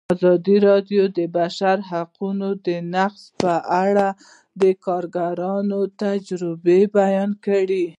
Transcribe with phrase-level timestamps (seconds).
[0.15, 2.47] ازادي راډیو د د بشري حقونو
[2.95, 3.53] نقض په
[3.83, 4.07] اړه
[4.61, 7.85] د کارګرانو تجربې بیان کړي.